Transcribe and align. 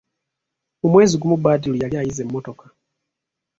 Mu 0.81 0.87
mwezi 0.93 1.13
gumu 1.19 1.37
Badru 1.45 1.73
yali 1.81 1.95
ayize 2.01 2.21
emmotoka. 2.23 2.65